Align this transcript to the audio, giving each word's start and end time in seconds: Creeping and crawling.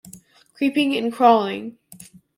Creeping 0.55 0.97
and 0.97 1.13
crawling. 1.13 1.77